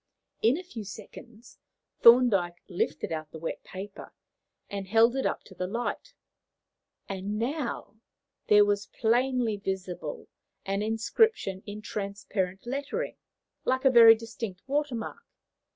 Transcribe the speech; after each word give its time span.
In 0.41 0.57
a 0.57 0.63
few 0.63 0.83
seconds 0.83 1.59
Thorndyke 1.99 2.63
lifted 2.67 3.11
out 3.11 3.29
the 3.29 3.37
wet 3.37 3.63
paper, 3.63 4.15
and 4.67 4.87
held 4.87 5.15
it 5.15 5.27
up 5.27 5.43
to 5.43 5.53
the 5.53 5.67
light, 5.67 6.15
and 7.07 7.37
now 7.37 7.97
there 8.47 8.65
was 8.65 8.87
plainly 8.87 9.57
visible 9.57 10.27
an 10.65 10.81
inscription 10.81 11.61
in 11.67 11.83
transparent 11.83 12.65
lettering, 12.65 13.17
like 13.63 13.85
a 13.85 13.91
very 13.91 14.15
distinct 14.15 14.63
water 14.65 14.95
mark. 14.95 15.21